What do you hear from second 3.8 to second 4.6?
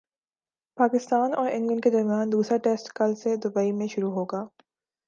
شروع ہوگا